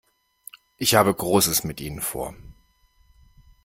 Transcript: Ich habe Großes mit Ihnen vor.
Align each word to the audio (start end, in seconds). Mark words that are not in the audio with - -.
Ich 0.77 0.95
habe 0.95 1.13
Großes 1.13 1.63
mit 1.63 1.79
Ihnen 1.79 2.01
vor. 2.01 2.33